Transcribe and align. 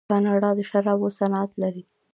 کاناډا 0.09 0.49
د 0.57 0.59
شرابو 0.69 1.07
صنعت 1.19 1.51
لري. 1.61 1.83